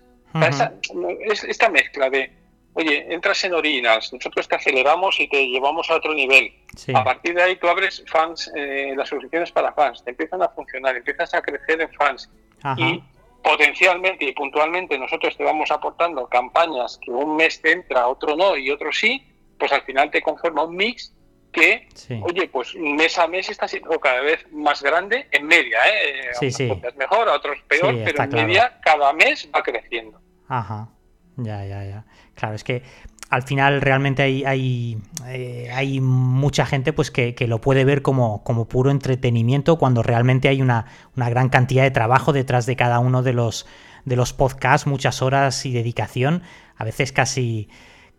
[1.47, 2.31] esta mezcla de,
[2.73, 6.53] oye, entras en Originals, nosotros te aceleramos y te llevamos a otro nivel.
[6.93, 10.49] A partir de ahí tú abres fans, eh, las suscripciones para fans, te empiezan a
[10.49, 12.29] funcionar, empiezas a crecer en fans.
[12.77, 13.03] Y
[13.43, 18.57] potencialmente y puntualmente nosotros te vamos aportando campañas que un mes te entra, otro no
[18.57, 19.25] y otro sí,
[19.57, 21.13] pues al final te conforma un mix
[21.51, 21.87] que,
[22.21, 26.29] oye, pues mes a mes está siendo cada vez más grande en media, ¿eh?
[26.39, 26.71] Sí, sí.
[26.83, 30.21] es mejor, a otros peor, pero en media cada mes va creciendo.
[30.47, 30.89] Ajá,
[31.37, 32.05] ya, ya, ya.
[32.35, 32.83] Claro, es que
[33.29, 38.43] al final realmente hay, hay, eh, hay mucha gente pues que, lo puede ver como,
[38.43, 40.85] como, puro entretenimiento cuando realmente hay una,
[41.15, 43.65] una, gran cantidad de trabajo detrás de cada uno de los,
[44.05, 46.43] de los podcasts, muchas horas y dedicación,
[46.77, 47.69] a veces casi,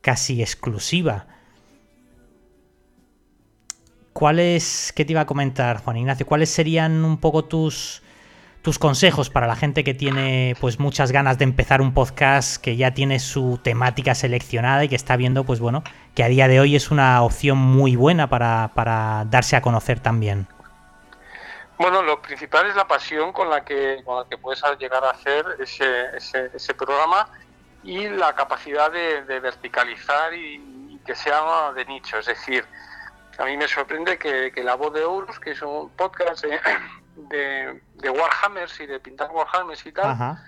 [0.03, 1.27] casi exclusiva.
[4.13, 6.27] ¿Cuáles, qué te iba a comentar, Juan Ignacio?
[6.27, 8.03] ¿Cuáles serían un poco tus,
[8.63, 12.77] tus consejos para la gente que tiene pues muchas ganas de empezar un podcast, que
[12.77, 15.83] ya tiene su temática seleccionada y que está viendo, pues bueno,
[16.15, 20.01] que a día de hoy es una opción muy buena para, para darse a conocer
[20.01, 20.49] también?
[21.79, 25.11] Bueno, lo principal es la pasión con la que, con la que puedes llegar a
[25.11, 27.31] hacer ese, ese, programa
[27.85, 32.19] y la capacidad de, verticalizar y, que sea de nicho.
[32.19, 32.67] Es decir,
[33.39, 36.45] a mí me sorprende que, que La Voz de Euros, que es un podcast
[37.29, 40.39] de, de Warhammers y de pintar Warhammers y tal,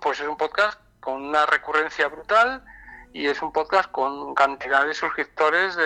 [0.00, 2.64] pues es un podcast con una recurrencia brutal
[3.12, 5.76] y es un podcast con cantidad de suscriptores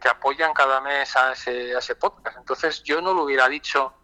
[0.00, 2.36] que apoyan cada mes a ese, a ese podcast.
[2.38, 3.94] Entonces yo no lo hubiera dicho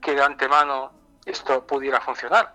[0.00, 0.92] que de antemano
[1.24, 2.54] esto pudiera funcionar.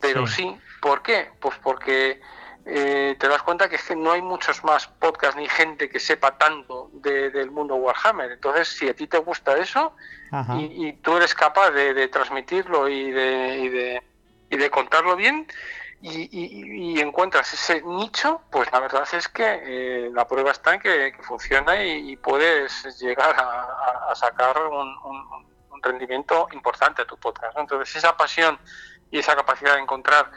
[0.00, 0.58] Pero sí.
[0.80, 1.30] ¿por qué?
[1.40, 2.20] Pues porque
[2.64, 5.98] eh, te das cuenta que, es que no hay muchos más podcasts ni gente que
[5.98, 8.30] sepa tanto del mundo Warhammer.
[8.30, 9.94] Entonces, si a ti te gusta eso
[10.56, 14.02] y, tú eres capaz de, transmitirlo y de,
[14.50, 15.46] y de, contarlo bien
[16.00, 21.14] y, encuentras ese nicho, pues la verdad es que eh, la prueba está en que,
[21.22, 27.58] funciona y, puedes llegar a, sacar un, rendimiento importante a tu podcast.
[27.58, 28.56] Entonces, esa pasión
[29.10, 30.30] y esa capacidad de encontrar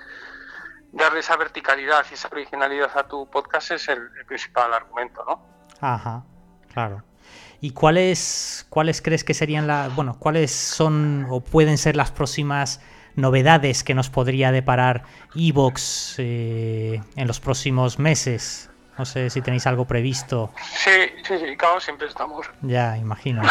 [0.95, 5.45] darle esa verticalidad y esa originalidad a tu podcast es el, principal argumento, ¿no?
[5.81, 6.23] Ajá,
[6.73, 7.03] claro.
[7.59, 12.81] ¿Y cuáles, cuáles crees que serían las, bueno, cuáles son o pueden ser las próximas
[13.15, 15.03] novedades que nos podría deparar
[15.35, 18.69] Evox eh, en los próximos meses?
[18.97, 20.53] No sé si tenéis algo previsto.
[20.61, 22.49] Sí, sí, sí, claro, siempre estamos.
[22.61, 23.41] Ya, imagino.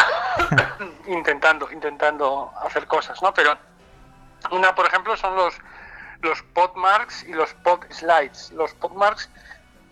[1.07, 3.31] intentando, intentando hacer cosas, ¿no?
[3.33, 3.55] Pero
[4.51, 5.53] una, por ejemplo, son los
[6.21, 8.51] los podmarks y los podslides.
[8.51, 9.29] Los podmarks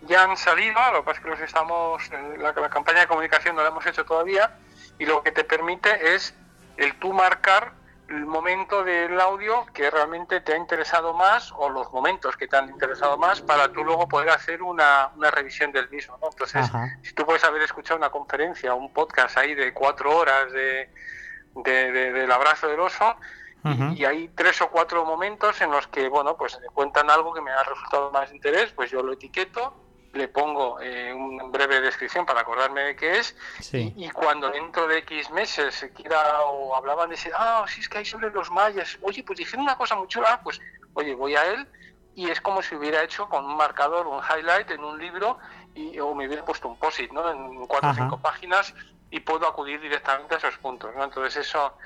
[0.02, 3.56] ya han salido, lo que pasa es que los estamos, la, la campaña de comunicación
[3.56, 4.58] no la hemos hecho todavía,
[4.98, 6.34] y lo que te permite es
[6.76, 7.72] el tú marcar
[8.08, 12.56] el momento del audio que realmente te ha interesado más o los momentos que te
[12.56, 16.18] han interesado más para tú luego poder hacer una, una revisión del mismo.
[16.22, 16.70] Entonces,
[17.02, 20.90] si tú puedes haber escuchado una conferencia, un podcast ahí de cuatro horas de,
[21.64, 23.16] del abrazo del oso,
[23.96, 27.40] y, hay tres o cuatro momentos en los que, bueno, pues me cuentan algo que
[27.40, 29.74] me ha resultado más interés, pues yo lo etiqueto,
[30.12, 33.34] le pongo eh, una breve descripción para acordarme de qué es,
[33.72, 37.88] y, cuando dentro de X meses se quiera o hablaban de ese, ah, sí, es
[37.88, 40.60] que hay sobre los mayas, oye, pues dijeron una cosa muy chula, pues,
[40.92, 41.66] oye, voy a él,
[42.14, 45.38] y es como si hubiera hecho con un marcador, un highlight en un libro,
[45.74, 47.28] y, o me hubiera puesto un posit, ¿no?
[47.30, 48.74] En cuatro o cinco páginas,
[49.10, 51.04] y puedo acudir directamente a esos puntos, ¿no?
[51.04, 51.76] Entonces eso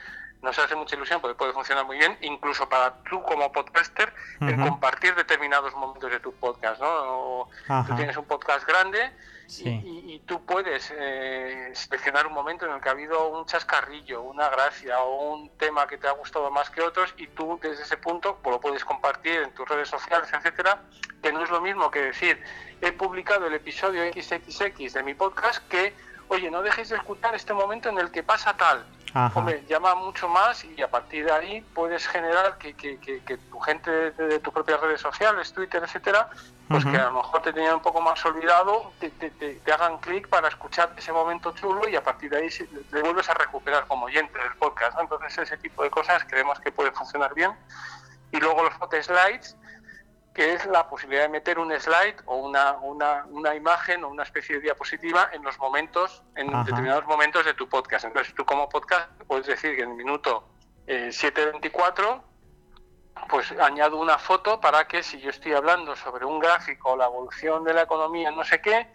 [0.43, 4.61] nos hace mucha ilusión porque puede funcionar muy bien, incluso para tú como podcaster, en
[4.61, 7.49] compartir determinados momentos de tu podcast, ¿no?
[7.87, 9.13] tú tienes un podcast grande
[9.49, 14.49] y, tú puedes eh, seleccionar un momento en el que ha habido un chascarrillo, una
[14.51, 17.97] gracia o un tema que te ha gustado más que otros y tú desde ese
[17.97, 20.83] punto pues, lo puedes compartir en tus redes sociales, etcétera,
[21.23, 22.43] que no es lo mismo que decir,
[22.83, 25.95] he publicado el episodio XXX de mi podcast que
[26.29, 28.85] oye, no dejéis de escuchar este momento en el que pasa tal.
[29.15, 33.59] Hombre, llama mucho más y a partir de ahí puedes generar que, que, que, tu
[33.61, 36.29] gente de, tus propias redes sociales, Twitter, etcétera,
[36.69, 39.99] pues que a lo mejor te tenían un poco más olvidado, te, te, te, hagan
[39.99, 43.87] clic para escuchar ese momento chulo y a partir de ahí te vuelves a recuperar
[43.87, 44.99] como oyente del podcast.
[45.01, 47.53] Entonces ese tipo de cosas creemos que puede funcionar bien.
[48.31, 49.57] Y luego los hot slides,
[50.39, 54.23] que es la posibilidad de meter un slide o una, una, una imagen o una
[54.23, 58.05] especie de diapositiva en los momentos, en determinados momentos de tu podcast.
[58.05, 60.49] Entonces tú como podcast puedes decir que en el minuto
[60.87, 62.21] 7.24 eh,
[63.29, 67.07] pues añado una foto para que si yo estoy hablando sobre un gráfico o la
[67.07, 68.87] evolución de la economía, no sé qué,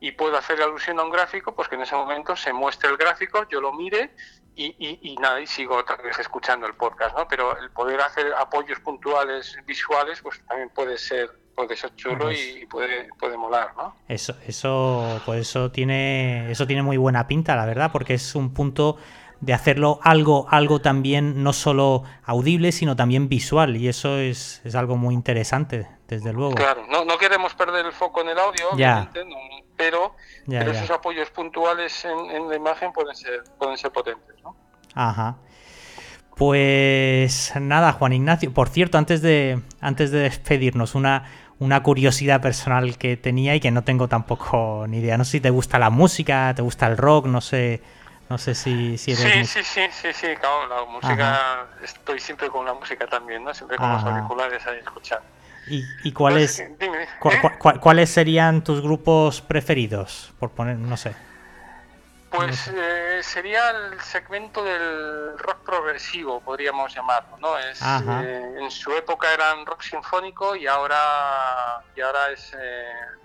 [0.00, 2.96] y puedo hacer alusión a un gráfico, pues que en ese momento se muestre el
[2.96, 4.14] gráfico, yo lo mire
[4.56, 7.26] y, nada, y sigo otra vez escuchando el podcast, ¿no?
[7.28, 12.64] Pero el poder hacer apoyos puntuales visuales, pues también puede ser puede ser chulo y
[12.70, 13.94] puede, puede molar, ¿no?
[14.08, 18.54] Eso, eso, pues eso tiene, eso tiene muy buena pinta, la verdad, porque es un
[18.54, 18.96] punto
[19.40, 24.74] de hacerlo algo, algo también no solo audible, sino también visual, y eso es, es
[24.74, 26.54] algo muy interesante, desde luego.
[26.54, 29.24] Claro, no, no queremos perder el foco en el audio, obviamente,
[29.76, 30.14] pero,
[30.46, 34.54] pero esos apoyos puntuales en, la imagen pueden ser, pueden ser potentes, ¿no?
[34.94, 35.36] Ajá.
[36.36, 38.52] Pues nada, Juan Ignacio.
[38.52, 41.24] Por cierto, antes de, antes de despedirnos, una,
[41.58, 45.18] una curiosidad personal que tenía y que no tengo tampoco ni idea.
[45.18, 47.82] No sé si te gusta la música, te gusta el rock, no sé
[48.30, 49.50] no sé si, si eres...
[49.50, 53.52] Sí, sí, sí, sí, sí, claro, la música, estoy siempre con la música también, ¿no?
[53.52, 55.26] Siempre con los auriculares ahí escuchando.
[55.66, 56.76] ¿Y, y cuáles, ¿eh?
[57.80, 60.32] cuáles serían tus grupos preferidos?
[60.38, 61.14] Por poner, no sé.
[62.30, 67.58] Pues eh, sería el segmento del rock progresivo, podríamos llamarlo, ¿no?
[67.58, 72.56] Es, eh, en su época eran rock sinfónico y ahora, y ahora es,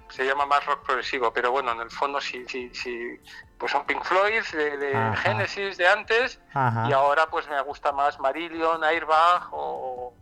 [0.09, 3.19] se llama más rock progresivo, pero bueno, en el fondo sí, sí, sí
[3.59, 6.39] pues son Pink Floyd de, Genesis de antes
[6.87, 10.13] y ahora pues me gusta más Marillion, Airbag o,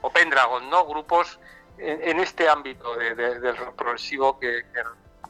[0.00, 0.86] o Pendragon, ¿no?
[0.86, 1.38] Grupos
[1.78, 4.82] en, este ámbito del rock progresivo que, que,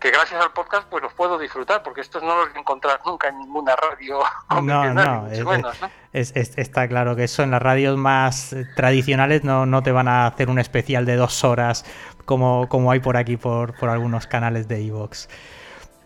[0.09, 3.29] gracias al podcast pues los puedo disfrutar porque estos no los voy a encontrar nunca
[3.29, 4.21] en ninguna radio
[4.63, 5.29] no, no,
[6.13, 10.27] es, está claro que eso en las radios más tradicionales no, no te van a
[10.27, 11.85] hacer un especial de dos horas
[12.25, 15.29] como, como hay por aquí por, por algunos canales de Evox.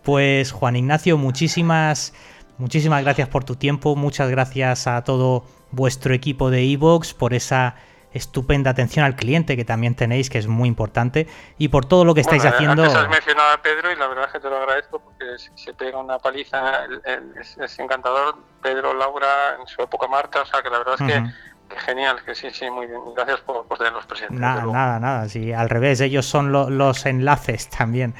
[0.01, 2.13] Pues Juan Ignacio, muchísimas,
[2.57, 7.75] muchísimas gracias por tu tiempo, muchas gracias a todo vuestro equipo de Evox por esa
[8.15, 12.13] estupenda atención al cliente que también tenéis, que es muy importante, y por todo lo
[12.15, 12.83] que estáis haciendo.
[12.83, 15.73] Antes has mencionado a Pedro y la verdad es que te lo agradezco porque se
[15.73, 16.85] pega una paliza,
[17.35, 18.37] es, encantador.
[18.61, 21.23] Pedro, Laura, en su época Marta, o sea que la verdad es que
[21.85, 22.99] genial, que sí, sí, muy bien.
[23.15, 24.39] Gracias por, tenerlos presentes.
[24.39, 25.29] Nada, nada, nada.
[25.29, 28.15] Sí, al revés, ellos son los enlaces también.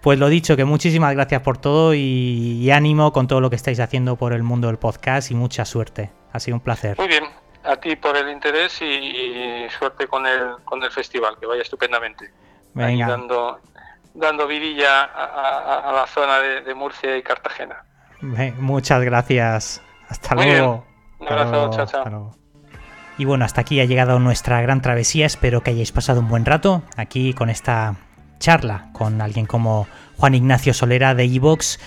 [0.00, 3.80] Pues lo dicho, que muchísimas gracias por todo y, ánimo con todo lo que estáis
[3.80, 6.10] haciendo por el mundo del podcast y mucha suerte.
[6.32, 6.96] Ha sido un placer.
[6.96, 7.24] Muy bien,
[7.64, 12.30] a ti por el interés y, suerte con el, con el festival, que vaya estupendamente.
[12.72, 13.08] Venga.
[13.08, 13.60] dando,
[14.14, 17.84] dando vidilla a, la zona de, Murcia y Cartagena.
[18.58, 19.82] muchas gracias.
[20.08, 20.86] Hasta luego.
[21.18, 22.36] Un abrazo, chao, chao.
[23.18, 25.26] Y bueno, hasta aquí ha llegado nuestra gran travesía.
[25.26, 27.96] Espero que hayáis pasado un buen rato aquí con esta
[28.38, 29.86] charla con alguien como
[30.16, 31.78] Juan Ignacio Solera de Evox.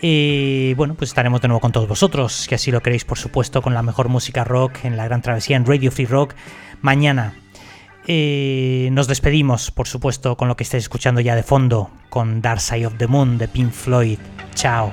[0.00, 3.62] Y bueno, pues estaremos de nuevo con todos vosotros, que así lo queréis, por supuesto,
[3.62, 6.34] con la mejor música rock en la gran travesía en Radio Free Rock
[6.82, 7.34] mañana.
[8.06, 12.86] Nos despedimos, por supuesto, con lo que estáis escuchando ya de fondo, con Dark Side
[12.86, 14.18] of the Moon de Pink Floyd.
[14.54, 14.92] Chao.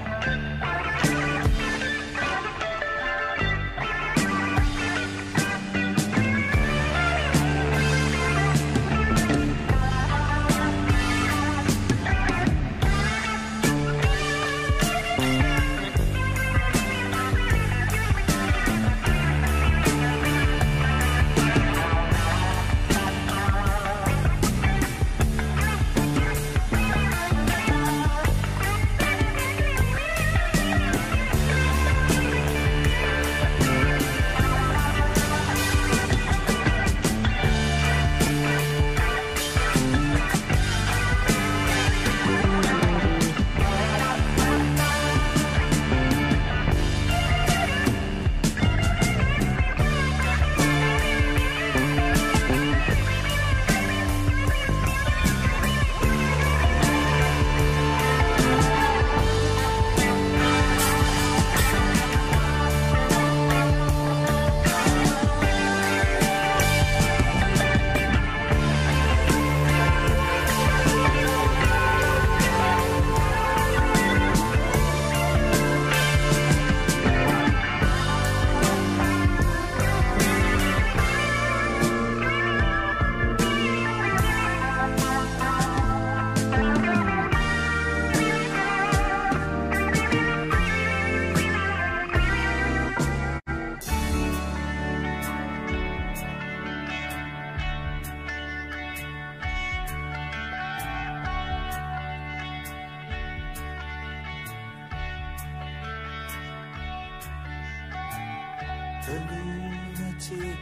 [109.06, 110.58] The lunatic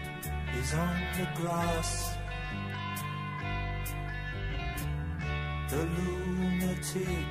[0.57, 2.15] is on the grass.
[5.69, 7.27] The lunatic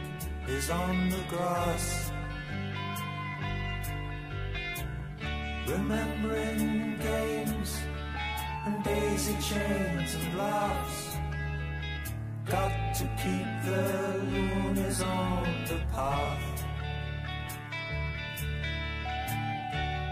[0.47, 2.13] is on the grass.
[5.67, 7.77] Remembering games
[8.67, 11.17] and daisy chains and laughs.
[12.47, 16.49] Got to keep the loonies on the path.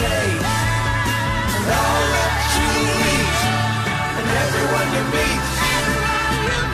[0.00, 0.28] say.
[1.56, 2.68] And all that you
[3.12, 3.40] eat,
[4.16, 5.44] and everyone you meet,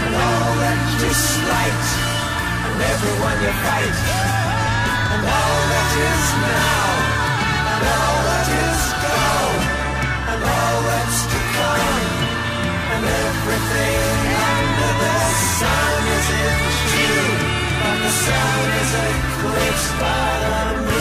[0.05, 1.87] and all that you slight,
[2.67, 3.99] and everyone you fight,
[5.13, 6.87] and all that is now,
[7.73, 9.63] and all that is gone,
[10.31, 12.07] and all that's to come,
[12.95, 14.19] and everything
[14.55, 15.19] under the
[15.59, 16.59] sun is in
[16.95, 17.19] you,
[17.91, 20.96] and the sun is eclipsed by the moon.